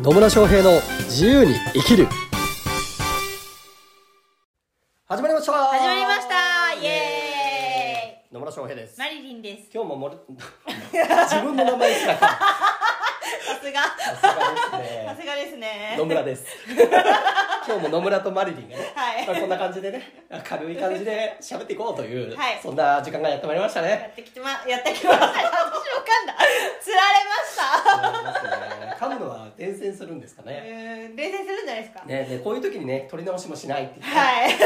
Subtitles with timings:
[0.00, 2.06] 野村翔平の自由に生きる。
[5.06, 5.52] 始まりました。
[5.52, 6.72] 始まりました。
[6.80, 9.00] イエ野村翔平です。
[9.00, 9.68] ーイマリリンです。
[9.74, 10.14] 今日ももれ
[11.26, 12.38] 自分の名前すらかさ
[13.60, 13.82] すが。
[13.82, 15.96] さすがですさねすがですね。
[15.98, 16.44] 野村です。
[17.66, 19.26] 今日も野村とマリリンがね、はい。
[19.26, 22.60] まあこんな感じでね軽い感じで喋っていこうという、はい。
[22.62, 23.90] そんな時間がやってまいりましたね。
[23.90, 25.26] やってきてまやってきました。
[25.26, 26.34] 私も噛んだ。
[26.80, 28.57] つられました
[28.98, 31.08] 噛むのは伝染するんですかうね。
[31.10, 32.04] ーん冷静するんじゃないですか。
[32.04, 34.04] ねでこういう時にね取り直しもしないっていう。
[34.04, 34.50] ねはい。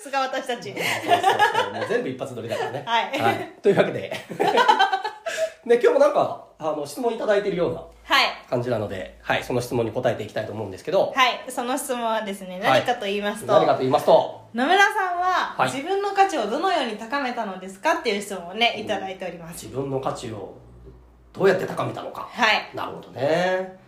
[0.00, 0.72] さすが私たち。
[0.72, 1.22] そうそう
[1.64, 1.72] そう。
[1.74, 2.84] もう全部一発撮りだからね。
[2.86, 3.52] はい。
[3.60, 4.10] というわけで、
[5.66, 8.26] ね、今日もなんか、あの、質問いただいているようなはい。
[8.48, 11.44] 感じなので、はい、その質問に答えていきたいと思うんですけど、はい。
[11.48, 12.80] その質問はですねはい。
[12.80, 15.70] 何かと言いますと、何かと言いますと、野村さんは、はい。
[15.70, 20.56] 自分の価値をどのように高めたのですかっていう質問をねいただいております、自分の価値を
[21.32, 22.28] どうやって高めたのか。
[22.30, 22.70] はい。
[22.74, 23.78] なるほどね。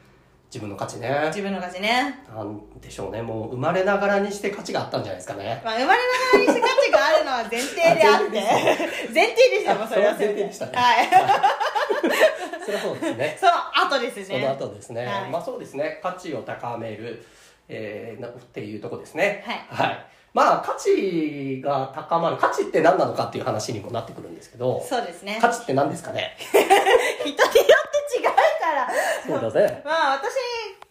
[0.53, 1.09] 自分の価値ね。
[1.29, 2.23] 自分の価値ね。
[2.29, 3.23] なんでしょうね。
[3.23, 5.63] もう生まれながらにして価値があったんじゃないですかね。
[5.65, 8.41] まあ、生まれながらにして価値があるのは前提であって。
[8.41, 8.53] あ
[9.15, 10.73] 前提でしたもんそれは前提でしたね。
[10.75, 11.09] はい。
[12.63, 13.37] それはそうですね。
[13.41, 13.53] その
[13.87, 14.25] 後ですね。
[14.27, 15.31] その後ですね、はい。
[15.31, 16.01] まあそうですね。
[16.03, 17.25] 価値を高める、
[17.71, 19.43] えっていうとこですね。
[19.71, 20.07] はい。
[20.35, 22.37] まあ価値が高まる。
[22.37, 24.83] 価値って何なのかっていう話にもなってくるんですけど。
[24.87, 25.39] そうですね。
[25.41, 26.37] 価値って何ですかね？
[27.23, 28.89] 人によって違うから。
[29.27, 30.35] そうだねまあ私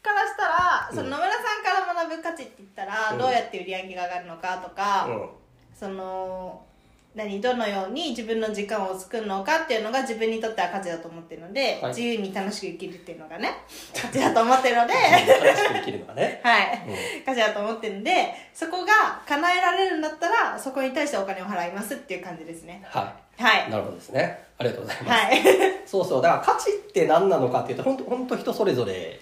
[0.01, 0.95] からしたら、うん。
[0.95, 3.17] その野村さんから学ぶ価値って言ったら、うん。
[3.17, 5.29] どうやって売り上げが上がるのかとか、うん。
[5.73, 6.65] その
[7.13, 11.91] 何どのように自分の時間を作るのかっていうのが自分にとっては価値だと思ってるので、はい。
[11.91, 13.51] 自由に楽しく生きるっていうのがね
[13.93, 16.39] 価値だと思ってるので楽しく生きるのがね。
[16.43, 17.25] はい、うん。
[17.25, 22.81] 価値だと思ってるんでそこが叶えられるんだったらそこに対してお金を払いますっていう感じですね。
[22.85, 23.67] ははい。
[23.67, 24.39] いなるほどですね。
[24.57, 25.41] ありがとうございます、はい。
[25.85, 26.21] そうそう。
[26.21, 29.19] だから価値って何なのかっていうと本当本当人それぞれ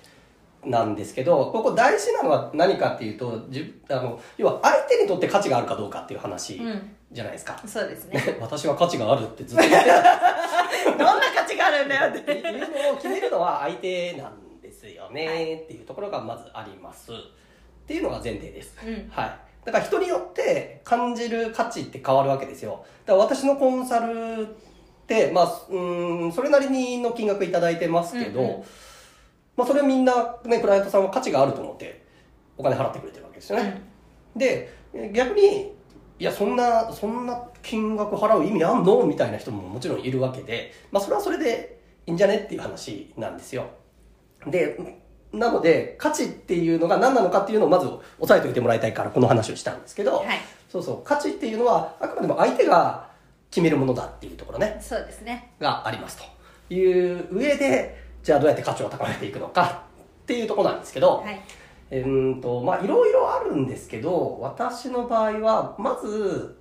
[0.66, 6.96] なんですけどここ大事なのは何かっていうとじあの要は相手にとって価値があるかどうかっていう話うん。
[7.12, 8.22] じゃないですか、そうですね。
[8.22, 9.94] ね私は価値があるってずっと言ってた。
[10.96, 17.16] どんな価値があるんだよっってていうのを決めるのは相手なんですよねっていうところがまずありますっ
[17.88, 24.46] ていうのが前提です、うんはいだから人によって感じる価値って変わるわけですよだから私のコンサルっ
[25.06, 28.64] てまあうーんそれなりにの金額いただいてますけど、うんうん
[29.60, 32.06] まあそれはみんなねクライアントさんは価値があると思って
[32.58, 33.82] お金払ってくれてるわけですよね、
[34.36, 34.74] で
[35.14, 35.74] 逆に
[36.18, 39.06] いやそんなそんな金額払う意味あんの？
[39.06, 42.38] みたいな人ももちろんいるわけで、まあ、それはそれでいいんじゃね？
[42.38, 43.70] っていう話なんですよ。
[44.48, 44.78] で
[45.34, 50.40] なので価値っていうのが何なのかっていうのをまず押さえておいてもらいたいからこの話をしたんですけど、はい。
[50.70, 53.10] そうそう価値っていうのはあくまでも相手が
[53.52, 54.78] 決めるものだっていうところね。
[54.82, 55.54] そうですね。
[55.60, 56.18] があります
[56.70, 59.84] という上でじゃあどうやって価値を高めていくのか
[60.24, 61.42] っていうところなんですけど、はい。
[61.92, 66.56] えーんとまあいろいろあるんですけど私の場合はまず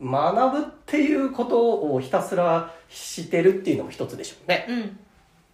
[0.00, 4.66] 学ぶっていうことをひたすらしてるっていうのも一つでしょうね。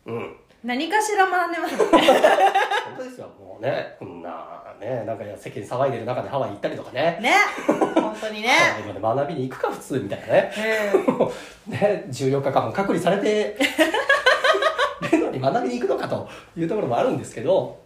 [0.06, 0.14] うん。
[0.14, 0.36] うん。
[0.64, 1.84] 何かしら学んでますね。
[2.86, 3.96] 本当ですよもうね。
[3.98, 7.18] こんなねなんか世間騒いでる中でハワイ行ったりとかね。
[7.20, 7.34] ね。
[7.66, 8.48] 本当にね。
[8.48, 10.52] ハワイまで学びに行くか普通みたいなね。
[11.08, 11.28] うん
[11.72, 13.56] ね14日間も隔離されて
[15.42, 17.82] 学びに行くのかというところもあるんですけど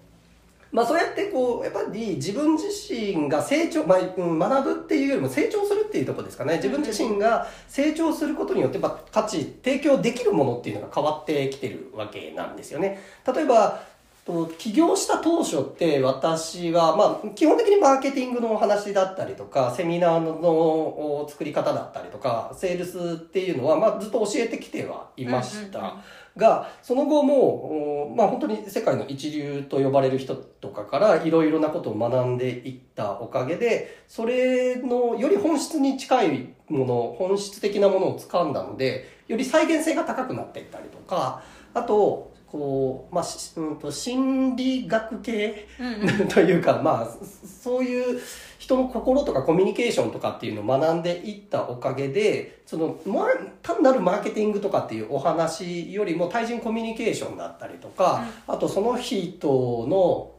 [0.72, 6.56] まあそうやってこうやっぱり自分自身が成長、まあうん、学ぶっていうよりも成長するっていうところですかね。
[6.56, 13.00] 自分自身が成長することによってやっぱ価値提供できるものっていうのが変わってきてるわけなんですよね。
[13.26, 13.80] 例えば
[14.26, 25.96] と起業した当初って私は、まあ、基本的にマーケティングのお話だったりとかセミナーのお作り方だったりとかセールスっていうのは、まあ、ずっと教えてきてはいました、うんうんうん
[26.36, 41.42] がその後も、まあ、本当に世界の一流と呼ばれる人とかからいろいろなことを学んでいったおかげでそれのより本質に近いもの本質的なものを掴んだのでより再現性が高くなっていったりとか
[41.74, 45.66] あとこう、まあしうん、と心理学系？
[45.80, 46.28] うんうん。
[46.28, 48.20] というか、まあ、そそういう
[48.58, 53.26] 人の心とかコミュニケーションとかっていうのを学んでいったおかげで、その、ま、
[53.62, 60.30] 単なるマーケティングとかっていうお話よりも対人コミュニケーションだったりとか、あとその人の、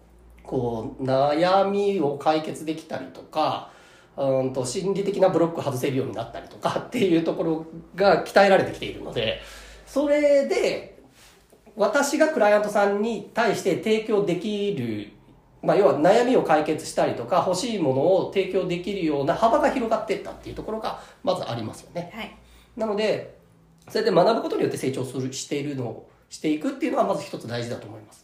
[0.43, 3.69] こう、悩みを解決できたりとか、
[4.15, 7.65] うんと心理的なブロック外せるようになったりとかっていうところ
[7.95, 9.41] が鍛えられてきているので、
[9.85, 10.96] それで、
[11.77, 15.11] 私がクライアントさんに対して提供できる、
[15.61, 22.11] まあ、要は悩みを解決したりとか欲しいものを提供できるような幅が広がっていったっていうところがまずありますよね。
[22.13, 22.35] はい
[22.77, 23.35] なので、
[23.89, 28.23] それで学ぶことによって成長する、しているのしていくっていうのはまず一つ大事だと思います。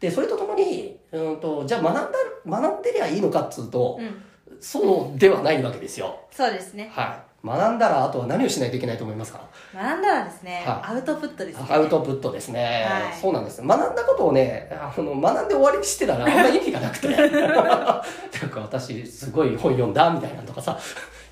[0.00, 2.18] で、それとともに、うんと、じゃあ学んだ、
[2.60, 4.22] 学んでりゃいいのかっつうと、うん
[4.60, 6.20] そうではないわけですよ。
[6.30, 7.33] そうですねはい。
[7.44, 9.40] 学んだら、あとは何をしないといけないと思いますか？
[9.74, 10.92] 学んだらですね、はい。
[10.92, 11.66] アウトプットですね。
[11.68, 13.20] アウトプットですね、はい。
[13.20, 17.08] そうなんです学んだことをねあの学んで終わりにしてたらあんまり意味がなくて。
[18.44, 20.78] なんか私すごい本読んだみたいなのとかさ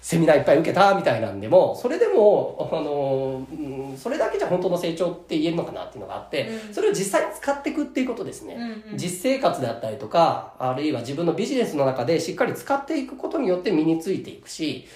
[0.01, 6.75] セミナーいっぱい受けたみたいなんでもそれでもあの、うん、それだけじゃ本当の成長って言えるのかなっていうのがあって、うん。
[6.75, 8.99] それを実際に使っていくっていうことですね、うんうん。
[8.99, 14.89] 実生活であったりとかあるいは自分のビジネスの中でしっかり使っていくことによって身についていくし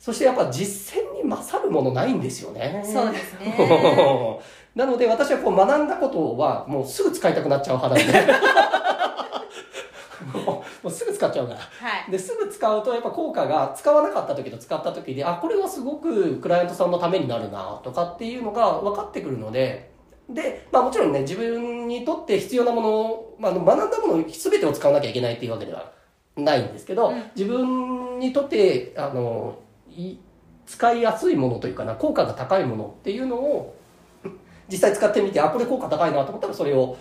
[0.00, 2.82] そしてやっぱ実践に勝るものないんですよね。
[2.82, 3.54] そうですね。
[4.74, 8.32] なので私はこう学んだことはもうすぐ使いたくなっちゃう派なんで。
[10.82, 11.60] もうすぐ使っちゃうから。
[11.60, 11.64] は
[12.08, 12.10] い。
[12.10, 19.90] ですぐ使うとやっぱ効果が使わなかった時と使った時であこれはすごくクライアントさんのためになるなとかっていうのが分かってくるので。
[20.30, 25.90] で、まあ、もちろんね自分にとって必要なものを、まあ、学んだもの全てを使わなきゃいけないっていうわけでは
[26.36, 27.30] ないんですけど、うん。
[27.36, 29.69] 自分にとってあのい
[30.66, 33.76] 使いやすいものというかな効果が高いものっていうのを
[34.68, 36.96] 実際使ってみてあこれ効果高いなと思ったらそれを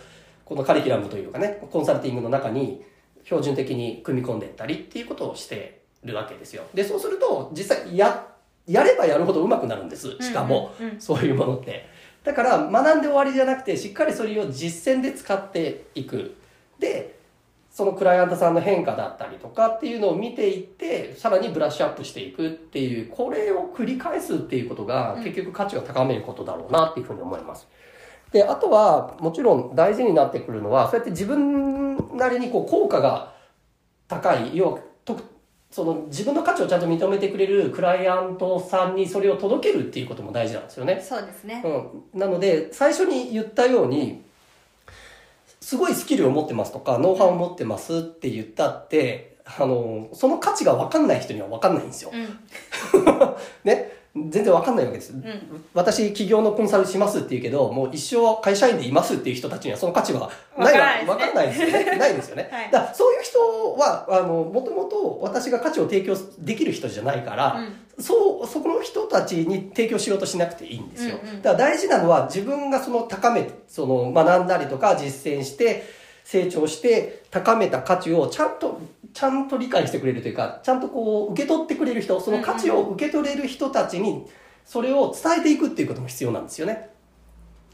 [0.45, 2.83] このカリキュラムというかねコンサルティングの中に
[3.23, 6.63] 標準的に組み込んでいったりっていうことをしてるわけですよ。
[6.73, 8.25] でそうすると実際や
[8.65, 10.15] やればやるほど上手くなるんです。
[10.21, 11.87] しかも、そういうものって。
[12.23, 16.35] だから学んで終わりじゃなくてしっかりそれを実践で使っていく。
[16.79, 17.18] で
[17.79, 27.69] そのクライアントさんの変化だったりとかっていうのを見ていってさらにブラッシュアップしていくっていうこれを繰り返すっていうことがうん結局価値を高めることだろうなっていうふうに思います。
[28.33, 33.31] であとはもちろん大事になってくるのはそうやって自分なりにこう効果が
[34.09, 35.17] 高い要はと
[35.71, 41.01] その自分の価値をちゃんと認めてくれるクライアントさんにそれを届けるっていうことも大事なんですよね。
[41.01, 44.27] そうですねうん、なので最初に言ったように
[45.69, 52.11] すごいスキルを持ってますとかノウハウを持ってますって言ったってあのその価値が分かんない人には分かんないんですよ。
[52.11, 52.39] うん
[53.63, 55.13] ね全然分かんないわけです。
[55.13, 55.23] ん。
[55.73, 61.85] 私企業のコンサルしますって言うけどもう一生会社員でいますっていう人たちにはその価値はないわ分かんないですよね。
[61.97, 62.49] ないですよね。
[62.51, 62.71] はい。
[62.71, 63.39] だそういう人
[63.77, 67.61] はあのもともと私が価値を提供できる人じゃないから、
[67.99, 71.41] そうそこの人たちに提供しようとしなくていいんですよ、うんうん。
[71.41, 75.83] だから大事なのは自分がその高めその学んだりとか実践して
[76.23, 78.79] 成長して高めた価値をちゃんと
[79.13, 84.27] ちゃんと理解してくれるというかちゃんとこう受け取ってくれる人その価値を受け取れる人たちに
[84.65, 86.89] それを伝えていくっていうことも必要なんですよね。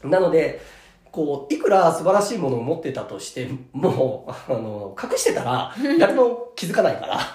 [0.02, 0.60] なので
[1.12, 7.18] こういくら素晴らしいものを持ってたとしてもあの隠してたら 誰も気づかないから。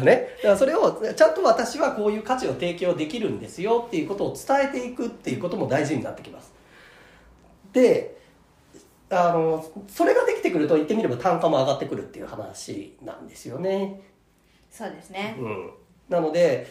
[0.00, 6.54] ね、だからそれをちゃんと私はこういう価値を提供できるんですよっていうことを伝えていくっていうことも大事になってきます。
[7.74, 8.21] で
[9.12, 14.00] あのそれができてくると言ってみれば単価も上がってくるっていう話なんですよね。
[14.70, 15.36] そうですね。
[15.38, 15.70] うん、
[16.08, 16.66] なので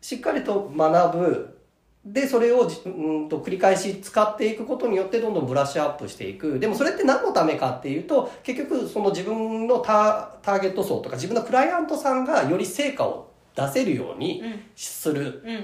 [0.00, 1.56] しっかりと学ぶ。
[2.02, 6.58] でそれをじうんと繰り返し使っていくことによってどんどんブラッシュアップしていく。
[6.58, 14.60] でもそれって何のためかっていうと結局その自分のタターゲット層とか自分のクライアントさんがより成果を出せるようにうん。
[14.76, 15.58] するうん。
[15.58, 15.62] っ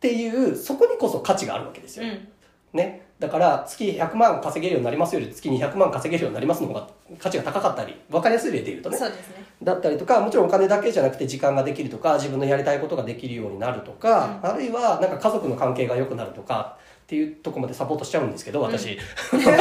[0.00, 2.06] ていうそこにこそ価値があるわけですよ。
[2.06, 2.28] うん
[2.74, 6.88] ね、だから月100万稼げるようになりますより月に100万稼げるようになりますの方が
[7.20, 8.98] 価値が高かったり分かりやすい例で言うとね。
[8.98, 9.44] そうですね。
[9.62, 18.98] だったりとかもちろんお金だけじゃなくて時間ができるとか自分のやりたいことができるようになるとか、あるいはなんか家族の関係が良くなるとかっていうとこまでサポートしちゃうんですけど私、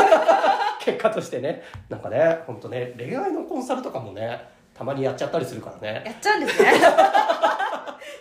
[0.82, 1.62] 結果としてね。
[1.89, 4.41] なんかね本当ね恋愛のコンサルとかもね
[4.74, 6.01] たまにやっちゃったりするからね。
[6.03, 6.72] やっちゃうんですね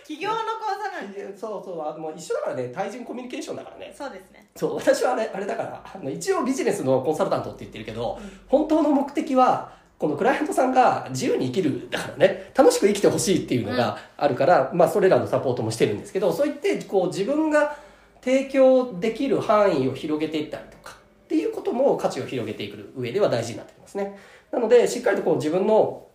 [0.05, 0.41] 起業の講
[0.81, 3.93] 座なんでそうそうあの一緒だからね対人コミュニケーションだからね。
[3.97, 4.49] そうですね。
[4.55, 17.77] そう私はあれあれだからあの一応ビジネスのコンサルタントって言ってるけど、本当の目的はこのクライアントさんが自由に生きるだからね楽しく生きてほしいっていうのがあるから、まあそれらのサポートもしてるんですけどそう言ってこう自分が
[18.21, 24.17] 提供できる範囲を広げていったりとかっていうことも価値を広げていく上では大事になってきますね。
[24.51, 26.07] なのでしっかりとこう自分の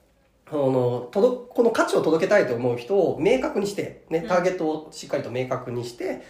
[0.50, 6.22] あの届この価値を届けたいと思う人を明確にして、ね、ターゲットをしっかりと明確にして、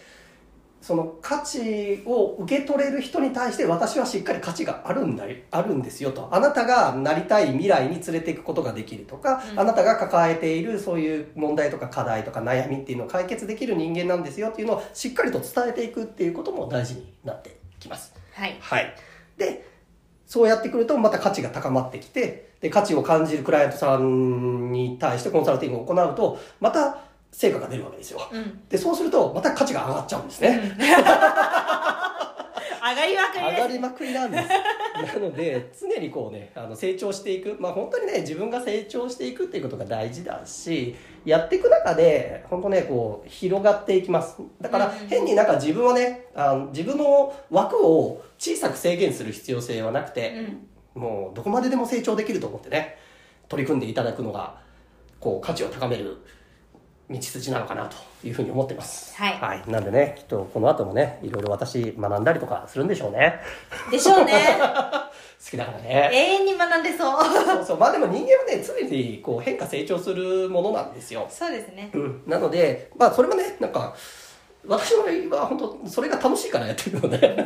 [0.81, 18.15] その価値を受け取れる人に対して私はしっかり価値があるんだよあるんですよとあなたがなりたい未来に連れていくことができるとか、うんあなたが抱えているそういう問題とか課題とか悩みっていうのを解決できる人間なんですよっていうのをしっかりと伝えていくっていうことも大事になってきます。
[18.35, 18.95] はいはい。
[19.37, 19.65] で、
[20.29, 26.99] そうやってくるとまた価値が高まってきて、で、価値を感じるクライアントさんに対してコンサルティングを行うと、また
[27.33, 28.21] 成果が出るわけですよ。
[28.31, 30.77] うんで、そうするとまた価値が上がっちゃうんですね。
[32.95, 34.49] がりまくり上がりまくりなんです。
[35.15, 37.57] なので常にこうねあの成長していく。
[37.59, 44.37] まあ本当にね自分が成長していくっていうことが大事だしやっていく中で本当ねこう広がっていきます。
[44.61, 50.69] だからうん変になんか自分はねあの自分の枠を小さく制限する必要性はなくて、うん。
[50.95, 52.99] もうどこまででも成長できると思ってね
[53.49, 54.61] 取り組んでいただくのが
[55.21, 56.19] こう価値を高める
[57.11, 57.97] 道筋なのかなと
[58.27, 59.15] いうふうに思ってます。
[59.17, 59.63] はい。
[59.71, 63.41] なんでねきっとこの後もねいろいろ私学んだりとかするんでしょうね。
[63.91, 64.33] でしょうね。
[65.39, 66.11] 好きだからね。
[66.13, 67.25] 永遠に学んでそう。
[67.25, 67.79] そうそう。
[67.79, 71.27] まあでも人間はね常にこう変化成長するものなんですよ。
[71.31, 71.91] そうですね。
[71.95, 73.95] うん、なので、まあ、それもね、なんか、
[74.67, 77.37] 私の場合は本当、それが楽しいからやってるので、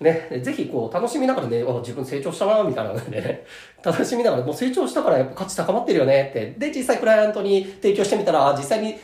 [0.00, 3.46] ね、ぜひこう、楽しみながらね、あ自分成長したな、みたいなのでね、
[3.82, 8.96] 楽しみながら、もう成長したからやっぱ価値高まってるよねって、で、実際クライアントに提供してみたら、あ実際に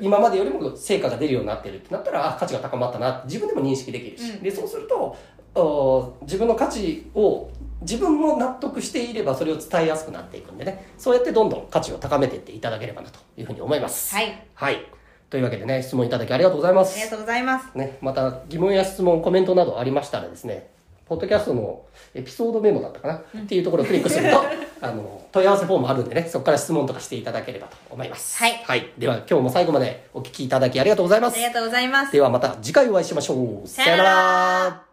[0.00, 3.26] 今までよりも成果が出るようになってるってなったら、あ価値が高まったなって。
[3.26, 4.42] 自分でも認識できるし、うん。
[4.42, 5.16] で、そうすると、
[5.56, 7.50] あ自分の価値を
[7.80, 10.86] 自分も納得していればそれを伝えやすくなっていくんでね。
[10.98, 14.14] そうやってどんどん価値を高めていっていただければなというふうに思います。
[14.14, 14.46] はい。
[14.54, 14.95] はい
[15.30, 16.94] というわけでね質問いただきありがとうございます。
[16.94, 17.76] ありがとうございます。
[17.76, 20.68] ね、また疑問や質問コメントなどありましたらですね
[21.08, 21.82] ポッドキャストの
[22.14, 24.42] エピソードメモだったかな、っていうところをクリックすると
[24.82, 28.38] あの問い合わせフォームあるんでねそこから質問とかしていただければと思います。
[28.38, 31.34] はい、では今日も最後までお聞きいただきありがとうございます。
[31.34, 32.12] ありがとうございます。
[32.12, 33.68] ではまた次回お会いしましょう。
[33.68, 34.85] さよなら